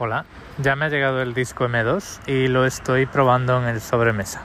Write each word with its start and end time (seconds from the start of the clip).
Hola, 0.00 0.26
ya 0.58 0.76
me 0.76 0.84
ha 0.84 0.88
llegado 0.90 1.20
el 1.22 1.34
disco 1.34 1.64
M2 1.64 2.20
y 2.28 2.46
lo 2.46 2.64
estoy 2.64 3.06
probando 3.06 3.60
en 3.60 3.66
el 3.68 3.80
sobremesa. 3.80 4.42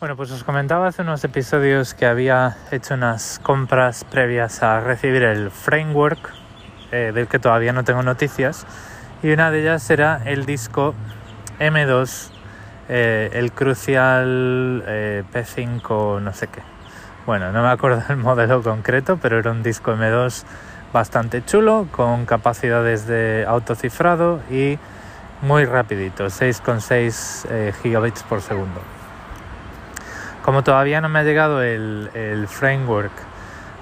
Bueno, 0.00 0.16
pues 0.16 0.32
os 0.32 0.42
comentaba 0.42 0.88
hace 0.88 1.02
unos 1.02 1.22
episodios 1.22 1.94
que 1.94 2.06
había 2.06 2.56
hecho 2.72 2.94
unas 2.94 3.38
compras 3.38 4.02
previas 4.02 4.64
a 4.64 4.80
recibir 4.80 5.22
el 5.22 5.52
framework, 5.52 6.34
eh, 6.90 7.12
del 7.14 7.28
que 7.28 7.38
todavía 7.38 7.72
no 7.72 7.84
tengo 7.84 8.02
noticias, 8.02 8.66
y 9.22 9.30
una 9.30 9.52
de 9.52 9.60
ellas 9.60 9.88
era 9.88 10.20
el 10.24 10.46
disco 10.46 10.96
M2 11.60 12.37
eh, 12.88 13.30
el 13.34 13.52
Crucial 13.52 14.82
eh, 14.86 15.22
P5 15.32 16.22
no 16.22 16.32
sé 16.32 16.48
qué. 16.48 16.62
Bueno, 17.26 17.52
no 17.52 17.62
me 17.62 17.68
acuerdo 17.68 18.02
del 18.08 18.16
modelo 18.18 18.62
concreto, 18.62 19.18
pero 19.20 19.38
era 19.38 19.50
un 19.50 19.62
disco 19.62 19.92
M2 19.92 20.44
bastante 20.92 21.44
chulo, 21.44 21.86
con 21.90 22.24
capacidades 22.24 23.06
de 23.06 23.44
autocifrado 23.46 24.40
y 24.50 24.78
muy 25.42 25.66
rapidito, 25.66 26.26
6,6 26.26 27.46
eh, 27.50 27.72
gigabits 27.82 28.22
por 28.22 28.40
segundo. 28.40 28.80
Como 30.42 30.64
todavía 30.64 31.02
no 31.02 31.10
me 31.10 31.18
ha 31.18 31.24
llegado 31.24 31.62
el, 31.62 32.10
el 32.14 32.48
framework 32.48 33.12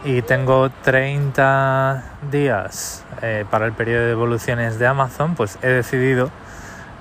y 0.05 0.23
tengo 0.23 0.69
30 0.83 2.03
días 2.31 3.05
para 3.51 3.67
el 3.67 3.73
periodo 3.73 4.05
de 4.05 4.11
evoluciones 4.11 4.79
de 4.79 4.87
Amazon, 4.87 5.37
pues 5.37 5.59
he 5.63 5.69
decidido 5.69 6.31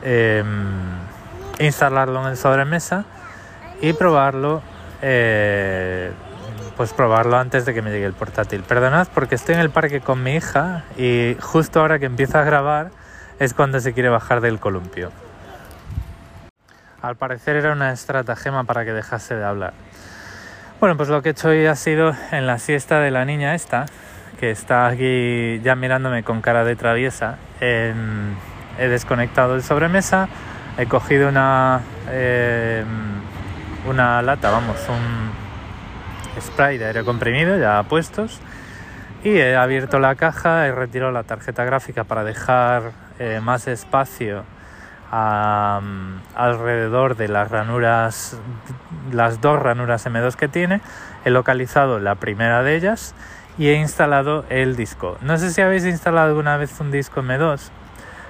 em, 0.03 0.45
instalarlo 1.59 2.21
en 2.21 2.29
el 2.29 2.37
sobremesa 2.37 3.05
y 3.81 3.93
probarlo 3.93 4.61
eh, 5.01 6.11
pues 6.77 6.93
probarlo 6.93 7.37
antes 7.37 7.65
de 7.65 7.73
que 7.73 7.81
me 7.81 7.91
llegue 7.91 8.05
el 8.05 8.13
portátil. 8.13 8.63
Perdonad 8.63 9.07
porque 9.13 9.35
estoy 9.35 9.55
en 9.55 9.61
el 9.61 9.69
parque 9.69 10.01
con 10.01 10.23
mi 10.23 10.35
hija 10.35 10.83
y 10.97 11.37
justo 11.39 11.79
ahora 11.79 11.99
que 11.99 12.05
empieza 12.05 12.41
a 12.41 12.43
grabar 12.43 12.91
es 13.39 13.53
cuando 13.53 13.79
se 13.79 13.93
quiere 13.93 14.09
bajar 14.09 14.41
del 14.41 14.59
columpio. 14.59 15.11
Al 17.01 17.15
parecer 17.15 17.55
era 17.55 17.71
una 17.71 17.91
estratagema 17.91 18.63
para 18.63 18.83
que 18.83 18.93
dejase 18.93 19.35
de 19.35 19.43
hablar. 19.43 19.73
Bueno, 20.79 20.97
pues 20.97 21.07
lo 21.07 21.21
que 21.21 21.29
he 21.29 21.31
hecho 21.31 21.49
hoy 21.49 21.65
ha 21.65 21.75
sido 21.75 22.13
en 22.31 22.47
la 22.47 22.57
siesta 22.57 22.99
de 22.99 23.11
la 23.11 23.25
niña 23.25 23.55
esta, 23.55 23.85
que 24.39 24.51
está 24.51 24.87
aquí 24.87 25.61
ya 25.63 25.75
mirándome 25.75 26.23
con 26.23 26.41
cara 26.41 26.65
de 26.65 26.75
traviesa, 26.75 27.37
he 27.61 27.93
desconectado 28.77 29.55
el 29.55 29.63
sobremesa, 29.63 30.27
he 30.77 30.85
cogido 30.87 31.29
una, 31.29 31.81
eh, 32.09 32.83
una 33.87 34.21
lata, 34.21 34.51
vamos, 34.51 34.77
un 34.89 36.41
spray 36.41 36.77
de 36.77 36.87
aire 36.87 37.03
comprimido 37.03 37.57
ya 37.57 37.81
puestos 37.83 38.39
y 39.23 39.37
he 39.37 39.55
abierto 39.55 39.99
la 39.99 40.15
caja, 40.15 40.67
he 40.67 40.71
retirado 40.71 41.11
la 41.11 41.23
tarjeta 41.23 41.63
gráfica 41.63 42.03
para 42.03 42.23
dejar 42.23 42.91
eh, 43.19 43.39
más 43.41 43.67
espacio 43.67 44.43
alrededor 45.11 47.15
de 47.15 47.29
las 47.29 47.49
ranuras, 47.49 48.37
las 49.13 49.39
dos 49.39 49.61
ranuras 49.61 50.05
M2 50.05 50.35
que 50.35 50.49
tiene, 50.49 50.81
he 51.23 51.29
localizado 51.29 51.99
la 51.99 52.15
primera 52.15 52.63
de 52.63 52.75
ellas 52.75 53.15
y 53.57 53.69
he 53.69 53.75
instalado 53.75 54.43
el 54.49 54.75
disco. 54.75 55.17
No 55.21 55.37
sé 55.37 55.51
si 55.51 55.61
habéis 55.61 55.85
instalado 55.85 56.27
alguna 56.27 56.57
vez 56.57 56.77
un 56.81 56.91
disco 56.91 57.21
M2 57.21 57.71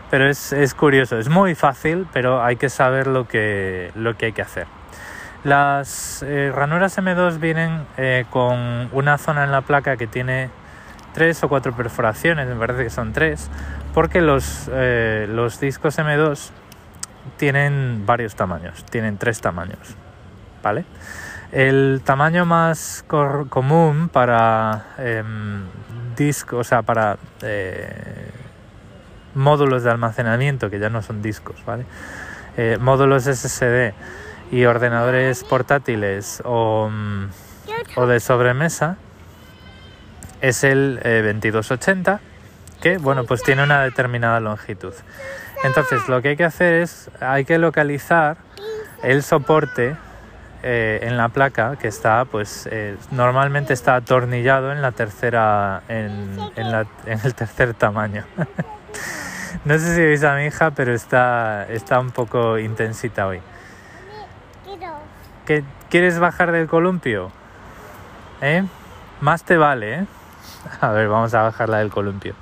pero 0.09 0.29
es, 0.29 0.53
es, 0.53 0.73
curioso, 0.73 1.17
es 1.17 1.29
muy 1.29 1.55
fácil, 1.55 2.07
pero 2.13 2.43
hay 2.43 2.55
que 2.55 2.69
saber 2.69 3.07
lo 3.07 3.27
que, 3.27 3.91
lo 3.95 4.15
que 4.17 4.27
hay 4.27 4.31
que 4.33 4.41
hacer. 4.41 4.67
Las 5.45 6.23
eh, 6.23 6.51
ranuras 6.53 6.97
M2 6.97 7.39
vienen 7.39 7.85
eh, 7.97 8.25
con 8.31 8.89
una 8.91 9.19
zona 9.19 9.43
en 9.43 9.51
la 9.51 9.61
placa 9.61 9.95
que 9.95 10.07
tiene 10.07 10.49
tres 11.13 11.43
o 11.43 11.49
cuatro 11.49 11.71
perforaciones, 11.75 12.47
me 12.47 12.55
parece 12.55 12.85
que 12.85 12.89
son 12.89 13.13
tres, 13.13 13.51
porque 13.93 14.21
los, 14.21 14.69
eh, 14.73 15.27
los 15.29 15.59
discos 15.59 15.99
M2 15.99 16.49
tienen 17.37 18.07
varios 18.07 18.35
tamaños, 18.35 18.83
tienen 18.85 19.19
tres 19.19 19.39
tamaños, 19.39 19.95
¿vale? 20.63 20.83
El 21.51 22.01
tamaño 22.03 22.45
más 22.45 23.05
común 23.07 24.09
para 24.09 24.87
em, 24.97 25.61
discos, 26.15 26.61
o 26.61 26.63
sea, 26.63 26.81
para 26.81 27.17
módulos 29.35 29.83
de 29.83 29.91
almacenamiento, 29.91 30.69
que 30.69 30.79
ya 30.79 30.89
no 30.89 31.01
son 31.01 31.21
discos, 31.21 31.63
¿vale? 31.65 31.85
Eh, 32.57 32.77
módulos 32.79 33.25
SSD 33.25 33.93
y 34.49 34.63
ordenadores 34.63 35.43
portátiles 35.43 36.41
o, 36.45 36.89
mm, 36.89 37.25
o 37.97 38.05
de 38.05 38.21
sobremesa 38.21 38.95
es 40.39 40.63
el 40.63 40.95
2280 41.03 42.13
eh, 42.13 42.19
que 42.81 42.97
bueno 42.97 43.25
pues 43.25 43.43
tiene 43.43 43.61
una 43.61 43.83
determinada 43.83 44.39
longitud 44.39 44.93
entonces 45.65 46.07
lo 46.07 46.21
que 46.21 46.29
hay 46.29 46.37
que 46.37 46.45
hacer 46.45 46.75
es 46.75 47.09
hay 47.19 47.43
que 47.43 47.57
localizar 47.57 48.37
el 49.03 49.21
soporte 49.21 49.97
eh, 50.63 50.99
en 51.01 51.17
la 51.17 51.27
placa 51.27 51.75
que 51.75 51.89
está 51.89 52.23
pues 52.23 52.69
normalmente 53.11 53.73
está 53.73 53.95
atornillado 53.95 54.71
en 54.71 54.81
la 54.81 54.93
tercera 54.93 55.83
en, 55.89 56.37
en 56.55 57.19
el 57.21 57.35
tercer 57.35 57.73
tamaño 57.73 58.23
No 59.65 59.77
sé 59.79 59.95
si 59.95 60.01
veis 60.01 60.23
a 60.23 60.35
mi 60.35 60.45
hija, 60.45 60.71
pero 60.71 60.93
está, 60.93 61.65
está 61.69 61.99
un 61.99 62.11
poco 62.11 62.59
intensita 62.59 63.27
hoy. 63.27 63.41
¿Qué, 65.45 65.63
¿Quieres 65.89 66.19
bajar 66.19 66.51
del 66.51 66.67
columpio? 66.67 67.31
¿Eh? 68.41 68.63
Más 69.21 69.43
te 69.43 69.57
vale, 69.57 69.99
¿eh? 69.99 70.05
A 70.81 70.89
ver, 70.91 71.07
vamos 71.07 71.33
a 71.33 71.43
bajarla 71.43 71.77
del 71.77 71.89
columpio. 71.89 72.33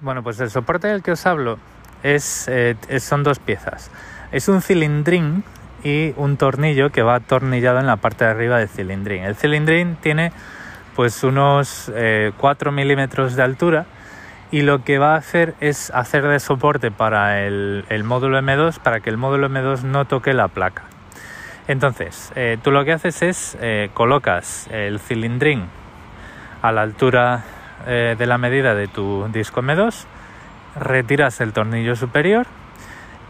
Bueno, 0.00 0.22
pues 0.22 0.38
el 0.40 0.50
soporte 0.50 0.88
del 0.88 1.02
que 1.02 1.12
os 1.12 1.26
hablo 1.26 1.58
es, 2.02 2.46
eh, 2.48 2.76
son 3.00 3.22
dos 3.22 3.38
piezas. 3.38 3.90
Es 4.32 4.48
un 4.48 4.62
cilindrín 4.62 5.44
y 5.82 6.12
un 6.16 6.36
tornillo 6.36 6.90
que 6.90 7.02
va 7.02 7.16
atornillado 7.16 7.80
en 7.80 7.86
la 7.86 7.96
parte 7.96 8.24
de 8.24 8.30
arriba 8.30 8.58
del 8.58 8.68
cilindrín. 8.68 9.24
El 9.24 9.34
cilindrín 9.34 9.96
tiene 9.96 10.32
pues 10.94 11.24
unos 11.24 11.90
4 12.38 12.70
eh, 12.70 12.74
milímetros 12.74 13.36
de 13.36 13.42
altura 13.42 13.86
y 14.52 14.62
lo 14.62 14.82
que 14.82 14.98
va 14.98 15.14
a 15.14 15.18
hacer 15.18 15.54
es 15.60 15.90
hacer 15.90 16.26
de 16.26 16.40
soporte 16.40 16.90
para 16.90 17.42
el, 17.42 17.84
módulo 18.04 18.38
M2 18.38 18.78
para 18.80 19.00
que 19.00 19.10
el 19.10 19.16
módulo 19.16 19.48
M2 19.48 19.82
no 19.82 20.04
toque 20.06 20.32
la 20.32 20.48
placa. 20.48 20.82
Entonces, 21.68 22.32
eh, 22.34 22.58
tú 22.62 22.72
lo 22.72 22.84
que 22.84 22.92
haces 22.92 23.22
es 23.22 23.58
eh, 23.60 23.90
colocas 23.94 24.66
el 24.72 24.98
cilindrín 24.98 25.66
a 26.62 26.72
la 26.72 26.82
altura 26.82 27.44
eh, 27.86 28.16
de 28.18 28.26
la 28.26 28.38
medida 28.38 28.74
de 28.74 28.88
tu 28.88 29.28
disco 29.32 29.62
M2, 29.62 30.04
retiras 30.76 31.40
el 31.40 31.52
tornillo 31.52 31.94
superior 31.94 32.46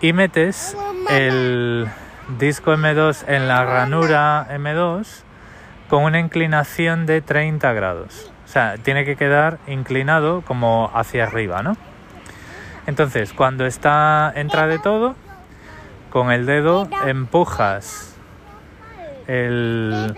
y 0.01 0.15
metes 0.15 0.77
el 1.11 1.87
disco 2.39 2.73
M2 2.73 3.25
en 3.29 3.47
la 3.47 3.65
ranura 3.65 4.47
M2 4.51 5.25
con 5.91 6.05
una 6.05 6.21
inclinación 6.21 7.05
de 7.05 7.21
30 7.21 7.73
grados. 7.73 8.31
O 8.45 8.49
sea, 8.49 8.77
tiene 8.79 9.05
que 9.05 9.17
quedar 9.17 9.59
inclinado 9.67 10.43
como 10.43 10.89
hacia 10.95 11.25
arriba, 11.25 11.65
¿no? 11.65 11.77
Entonces, 12.87 13.33
cuando 13.33 13.67
está 13.67 14.33
entra 14.37 14.69
de 14.69 14.79
todo, 14.79 15.17
con 16.11 16.31
el 16.31 16.47
dedo 16.47 16.89
empujas 17.07 18.17
el... 19.27 20.15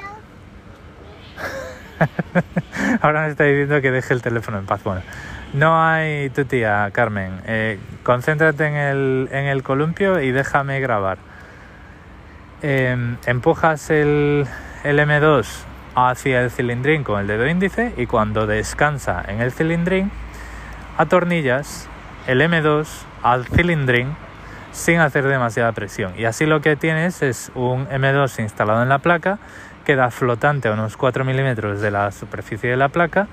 Ahora 3.00 3.22
me 3.22 3.28
está 3.28 3.44
diciendo 3.44 3.81
que 3.81 3.91
deje 3.91 4.12
el 4.12 4.21
teléfono 4.21 4.59
en 4.59 4.66
paz. 4.66 4.84
Bueno, 4.84 5.00
no 5.54 5.83
hay 5.83 6.28
tu 6.31 6.44
tía, 6.44 6.91
Carmen. 6.93 7.41
Eh, 7.47 7.78
concéntrate 8.03 8.66
en 8.66 8.75
el, 8.75 9.28
en 9.33 9.47
el 9.47 9.62
columpio 9.62 10.21
y 10.21 10.33
déjame 10.33 10.81
grabar. 10.81 11.16
Em, 12.62 13.16
empujas 13.27 13.91
el, 13.91 14.47
el 14.84 14.99
M2 14.99 15.47
hacia 15.95 16.43
el 16.43 16.51
cilindrín 16.51 17.05
con 17.05 17.21
el 17.21 17.27
dedo 17.27 17.47
índice 17.47 17.93
y 17.97 18.07
cuando 18.07 18.47
descansa 18.47 19.23
en 19.27 19.41
el 19.41 19.53
cilindrín, 19.53 20.11
atornillas 20.99 21.89
el 22.27 22.41
M2 22.41 22.89
al 23.23 23.47
cilindrín 23.47 24.17
sin 24.73 25.01
hacer 25.01 25.25
demasiada 25.25 25.73
presión. 25.73 26.15
Y 26.19 26.25
así 26.25 26.47
lo 26.47 26.61
que 26.61 26.77
tienes 26.77 27.23
es 27.23 27.53
un 27.55 27.87
M2 27.89 28.41
instalado 28.41 28.83
en 28.83 28.89
la 28.89 28.99
placa, 28.99 29.39
queda 29.84 30.11
flotante 30.11 30.69
a 30.69 30.73
unos 30.73 30.97
4 30.97 31.25
milímetros 31.25 31.81
de 31.81 31.91
la 31.91 32.11
superficie 32.11 32.71
de 32.71 32.77
la 32.77 32.89
placa, 32.89 33.29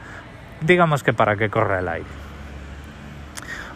digamos 0.62 1.04
que 1.04 1.14
para 1.14 1.36
que 1.36 1.50
corra 1.50 1.80
el 1.80 1.88
aire. 1.88 2.08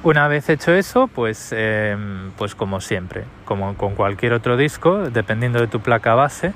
Una 0.03 0.27
vez 0.27 0.49
hecho 0.49 0.73
eso, 0.73 1.07
pues, 1.07 1.53
em, 1.55 2.31
pues 2.37 2.55
como 2.55 2.81
siempre, 2.81 3.23
como 3.45 3.75
con 3.77 3.95
cualquier 3.95 4.33
otro 4.33 4.57
disco, 4.57 5.09
dependiendo 5.09 5.59
de 5.59 5.67
tu 5.67 5.79
placa 5.79 6.13
base, 6.13 6.53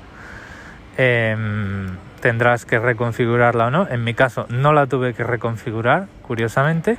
em, 0.98 1.96
tendrás 2.20 2.66
que 2.66 2.78
reconfigurarla 2.78 3.68
o 3.68 3.70
no. 3.70 3.88
En 3.88 4.04
mi 4.04 4.12
caso 4.12 4.46
no 4.50 4.74
la 4.74 4.86
tuve 4.86 5.14
que 5.14 5.24
reconfigurar, 5.24 6.08
curiosamente. 6.22 6.98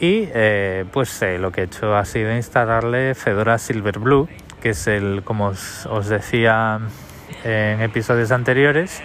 Y 0.00 0.28
eh, 0.32 0.86
pues 0.92 1.22
lo 1.38 1.52
que 1.52 1.62
he 1.62 1.64
hecho 1.64 1.96
ha 1.96 2.04
sido 2.04 2.34
instalarle 2.34 3.14
Fedora 3.14 3.58
Silverblue, 3.58 4.28
que 4.62 4.70
es 4.70 4.86
el, 4.86 5.22
como 5.24 5.48
os, 5.48 6.08
decía 6.08 6.80
en 7.44 7.80
episodios 7.80 8.30
anteriores, 8.30 9.02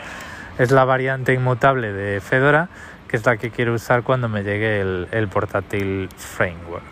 es 0.57 0.71
la 0.71 0.85
variante 0.85 1.33
inmutable 1.33 1.91
de 1.91 2.21
Fedora, 2.21 2.69
que 3.07 3.17
es 3.17 3.25
la 3.25 3.37
que 3.37 3.49
quiero 3.49 3.73
usar 3.73 4.03
cuando 4.03 4.29
me 4.29 4.43
llegue 4.43 4.81
el, 4.81 5.27
portátil 5.27 6.09
framework. 6.15 6.83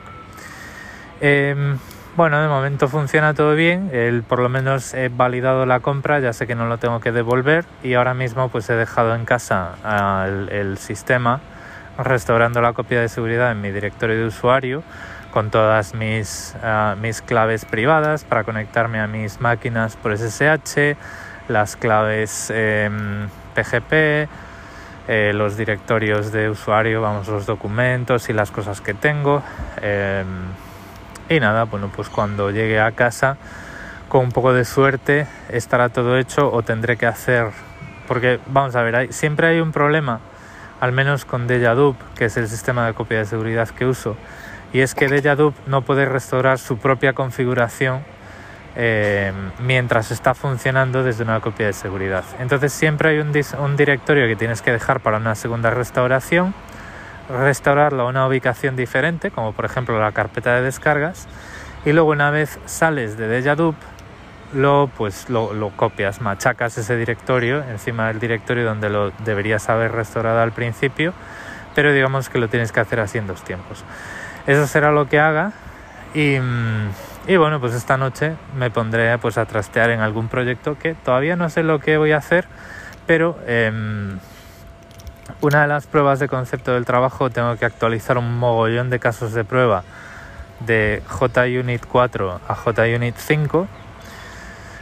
Bueno, 2.17 2.41
de 2.41 2.47
momento 2.47 2.87
funciona 2.87 3.35
todo 3.35 3.53
bien, 3.53 3.91
el, 3.93 4.23
por 4.23 4.39
lo 4.39 4.49
menos 4.49 4.95
he 4.95 5.09
validado 5.09 5.67
la 5.67 5.81
compra, 5.81 6.19
ya 6.19 6.33
sé 6.33 6.47
que 6.47 6.55
no 6.55 6.65
lo 6.65 6.79
tengo 6.79 6.99
que 6.99 7.11
devolver 7.11 7.63
y 7.83 7.93
ahora 7.93 8.15
mismo 8.15 8.49
pues 8.49 8.67
he 8.71 8.73
dejado 8.73 9.13
en 9.13 9.23
casa 9.23 9.75
el 10.49 10.79
sistema 10.79 11.41
restaurando 11.99 12.59
la 12.59 12.73
copia 12.73 13.01
de 13.01 13.07
seguridad 13.07 13.51
en 13.51 13.61
mi 13.61 13.69
directorio 13.69 14.17
de 14.17 14.25
usuario 14.25 14.81
con 15.29 15.51
todas 15.51 15.93
mis, 15.93 16.55
ah, 16.63 16.95
mis 16.99 17.21
claves 17.21 17.65
privadas 17.65 18.23
para 18.23 18.43
conectarme 18.43 18.99
a 18.99 19.05
mis 19.05 19.39
máquinas 19.39 19.95
por 19.95 20.11
SSH, 20.11 20.97
las 21.47 21.75
claves 21.75 22.51
PGP, 23.53 23.93
em, 24.23 24.29
eh, 25.07 25.33
los 25.35 25.55
directorios 25.55 26.31
de 26.31 26.49
usuario, 26.49 26.99
vamos, 26.99 27.27
los 27.27 27.45
documentos 27.45 28.27
y 28.29 28.33
las 28.33 28.49
cosas 28.49 28.81
que 28.81 28.95
tengo. 28.95 29.43
Em, 29.83 30.25
y 31.29 31.39
nada, 31.39 31.65
bueno, 31.65 31.91
pues 31.95 32.09
cuando 32.09 32.51
llegue 32.51 32.79
a 32.79 32.91
casa, 32.91 33.37
con 34.09 34.25
un 34.25 34.31
poco 34.31 34.53
de 34.53 34.65
suerte, 34.65 35.27
estará 35.49 35.89
todo 35.89 36.17
hecho 36.17 36.51
o 36.51 36.63
tendré 36.63 36.97
que 36.97 37.05
hacer, 37.05 37.47
porque 38.07 38.39
vamos 38.47 38.75
a 38.75 38.81
ver, 38.81 39.11
siempre 39.13 39.47
hay 39.47 39.59
un 39.59 39.71
problema 39.71 40.19
al 40.79 40.91
menos 40.91 41.25
con 41.25 41.47
Dejadup, 41.47 41.95
que 42.15 42.25
es 42.25 42.37
el 42.37 42.47
sistema 42.47 42.85
de 42.85 42.93
copia 42.93 43.19
de 43.19 43.25
seguridad 43.25 43.67
que 43.69 43.85
uso, 43.85 44.15
y 44.73 44.81
es 44.81 44.95
que 44.95 45.07
Dejadup 45.07 45.55
no 45.65 45.81
puede 45.81 46.05
restaurar 46.05 46.59
su 46.59 46.77
propia 46.77 47.13
configuración 47.13 48.01
eh, 48.75 49.33
mientras 49.59 50.11
está 50.11 50.35
funcionando 50.35 51.03
desde 51.03 51.23
una 51.23 51.39
copia 51.39 51.65
de 51.65 51.73
seguridad. 51.73 52.23
Entonces 52.39 52.73
siempre 52.73 53.09
hay 53.09 53.17
un, 53.19 53.31
un 53.59 53.75
directorio 53.75 54.27
que 54.27 54.35
tienes 54.35 54.61
que 54.61 54.71
dejar 54.71 54.99
para 54.99 55.17
una 55.17 55.33
segunda 55.35 55.71
restauración, 55.71 56.53
restaurarlo 57.29 58.03
a 58.03 58.05
una 58.07 58.27
ubicación 58.27 58.75
diferente, 58.75 59.31
como 59.31 59.53
por 59.53 59.65
ejemplo 59.65 59.99
la 59.99 60.11
carpeta 60.11 60.55
de 60.55 60.61
descargas, 60.61 61.27
y 61.85 61.93
luego 61.93 62.11
una 62.11 62.31
vez 62.31 62.59
sales 62.65 63.17
de 63.17 63.27
Dejadup, 63.27 63.75
lo, 64.53 64.89
pues, 64.97 65.29
lo, 65.29 65.53
lo, 65.53 65.69
copias, 65.71 66.21
machacas 66.21 66.77
ese 66.77 66.95
directorio 66.95 67.63
encima 67.63 68.07
del 68.07 68.19
directorio 68.19 68.65
donde 68.65 68.89
lo 68.89 69.11
deberías 69.25 69.67
haber 69.69 69.91
restaurado 69.91 70.39
al 70.41 70.53
principio, 70.53 71.13
pero 71.75 71.91
digamos 71.91 72.29
que 72.29 72.39
lo 72.39 72.47
tienes 72.47 72.71
que 72.71 72.79
hacer 72.79 72.99
así 72.99 73.17
en 73.17 73.27
dos 73.27 73.43
tiempos. 73.43 73.83
Eso 74.47 74.65
será 74.65 74.91
lo 74.91 75.09
que 75.09 75.19
haga 75.19 75.51
y, 76.13 76.37
y 77.27 77.35
bueno, 77.35 77.59
pues 77.59 77.73
esta 77.73 77.97
noche 77.97 78.35
me 78.57 78.71
pondré 78.71 79.17
pues, 79.17 79.37
a 79.37 79.45
trastear 79.45 79.89
en 79.89 79.99
algún 79.99 80.29
proyecto 80.29 80.77
que 80.79 80.95
todavía 80.95 81.35
no 81.35 81.49
sé 81.49 81.63
lo 81.63 81.79
que 81.79 81.97
voy 81.97 82.13
a 82.13 82.17
hacer, 82.17 82.47
pero 83.05 83.37
em, 83.45 84.17
una 85.41 85.61
de 85.61 85.67
las 85.67 85.87
pruebas 85.87 86.19
de 86.19 86.27
concepto 86.27 86.73
del 86.73 86.85
trabajo 86.85 87.29
tengo 87.29 87.55
que 87.57 87.65
actualizar 87.65 88.17
un 88.17 88.37
mogollón 88.37 88.89
de 88.89 88.99
casos 88.99 89.33
de 89.33 89.43
prueba 89.43 89.83
de 90.61 91.03
JUnit 91.07 91.85
4 91.85 92.41
a 92.47 92.55
JUnit 92.55 93.15
5 93.15 93.67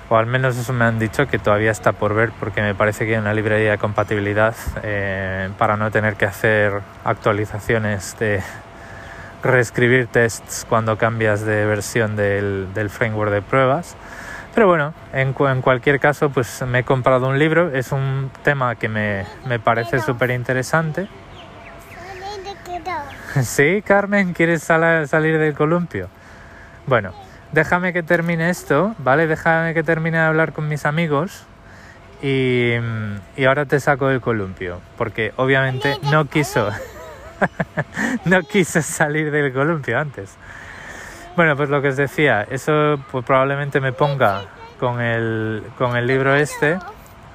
o 0.10 0.18
al 0.18 0.28
menos 0.28 0.56
eso 0.58 0.72
me 0.72 0.86
han 0.86 1.00
dicho 1.00 1.28
que 1.28 1.40
todavía 1.40 1.72
está 1.72 1.92
por 1.92 2.14
ver 2.14 2.32
porque 2.40 2.62
me 2.62 2.76
parece 2.76 3.06
que 3.06 3.14
hay 3.14 3.20
una 3.20 3.34
librería 3.34 3.72
de 3.72 3.78
compatibilidad 3.78 4.56
eh, 4.84 5.50
para 5.58 5.78
no 5.78 5.90
tener 5.92 6.16
que 6.16 6.26
hacer 6.26 6.82
actualizaciones 7.04 8.16
de 8.20 8.44
reescribir 9.46 10.08
tests 10.08 10.66
cuando 10.68 10.98
cambias 10.98 11.42
de 11.42 11.66
versión 11.66 12.16
del, 12.16 12.90
framework 12.90 13.32
de 13.32 13.42
pruebas. 13.42 13.96
Pero 14.56 14.68
bueno, 14.68 14.94
en, 15.14 15.34
cualquier 15.34 16.00
caso, 16.00 16.30
pues 16.30 16.64
me 16.66 16.80
he 16.80 16.84
comprado 16.84 17.28
un 17.28 17.38
libro, 17.38 17.76
es 17.76 17.92
un 17.92 18.32
tema 18.44 18.76
que 18.76 18.88
me, 18.88 19.26
me 19.46 19.60
parece 19.60 20.00
súper 20.00 20.32
interesante. 20.32 21.08
Sí, 23.44 23.82
Carmen, 23.86 24.32
¿quieres 24.32 24.64
salir 24.64 25.38
del 25.38 25.54
columpio? 25.56 26.08
Bueno, 26.88 27.12
déjame 27.52 27.92
que 27.92 28.02
termine 28.02 28.50
esto, 28.50 28.96
¿vale? 29.00 29.28
Déjame 29.28 29.74
que 29.74 29.84
termine 29.84 30.18
de 30.20 30.24
hablar 30.24 30.54
con 30.54 30.70
mis 30.70 30.86
amigos 30.86 31.44
y, 32.22 32.74
ahora 33.46 33.66
te 33.66 33.80
saco 33.80 34.08
del 34.08 34.22
columpio, 34.22 34.80
porque 34.98 35.34
obviamente 35.36 35.98
no 36.04 36.26
quiso, 36.26 36.70
no 38.26 38.42
quiso 38.44 38.82
salir 38.82 39.32
del 39.32 39.52
columpio 39.52 40.00
antes. 40.00 40.38
Bueno, 41.36 41.56
pues 41.56 41.70
lo 41.70 41.82
que 41.82 41.90
os 41.90 41.98
decía, 41.98 42.48
eso 42.50 42.98
pues 43.12 43.26
probablemente 43.26 43.82
me 43.82 43.92
ponga 43.92 44.44
con 44.80 45.02
el, 45.02 45.64
con 45.78 45.98
el 45.98 46.08
libro 46.08 46.36
este 46.36 46.78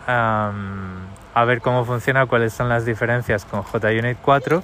a 0.06 1.44
ver 1.47 1.61
cómo 1.61 1.85
funciona, 1.85 2.26
cuáles 2.26 2.52
son 2.52 2.69
las 2.69 2.85
diferencias 2.85 3.44
con 3.44 3.62
JUnit 3.62 4.19
4 4.20 4.62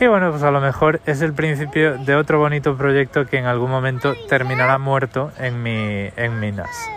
y 0.00 0.06
bueno, 0.08 0.30
pues 0.30 0.42
a 0.42 0.50
lo 0.50 0.60
mejor 0.60 1.00
es 1.06 1.22
el 1.22 1.32
principio 1.34 1.98
de 1.98 2.16
otro 2.16 2.38
bonito 2.38 2.76
proyecto 2.76 3.26
que 3.26 3.38
en 3.38 3.46
algún 3.46 3.70
momento 3.70 4.14
terminará 4.28 4.78
muerto 4.78 5.30
en 5.38 5.62
mi, 5.62 6.10
en 6.16 6.40
mi 6.40 6.50
NAS. 6.50 6.90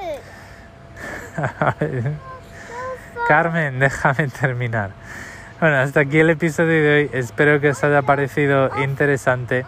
Carmen, 3.27 3.77
déjame 3.80 4.27
terminar. 4.30 4.92
Bueno, 5.59 5.77
hasta 5.77 6.00
aquí 6.01 6.19
el 6.19 6.31
episodio 6.31 6.81
de 6.81 6.95
hoy. 6.95 7.09
Espero 7.13 7.62
que 7.62 7.69
os 7.69 7.83
haya 7.83 8.01
parecido 8.01 8.71
interesante. 8.81 9.65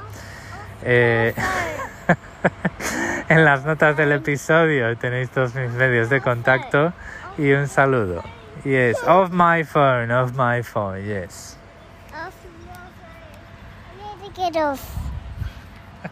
Eh, 0.83 1.35
en 3.29 3.45
las 3.45 3.65
notas 3.65 3.95
del 3.97 4.11
episodio 4.11 4.97
tenéis 4.97 5.29
todos 5.29 5.55
mis 5.55 5.71
medios 5.71 6.09
de 6.09 6.21
contacto 6.21 6.93
y 7.37 7.51
un 7.51 7.67
saludo. 7.67 8.23
Yes, 8.63 8.97
off 9.07 9.31
my 9.31 9.63
phone, 9.63 10.11
off 10.11 10.33
my 10.33 10.61
phone, 10.61 11.05
yes. 11.05 11.59
get 14.39 14.55
off. 14.55 14.98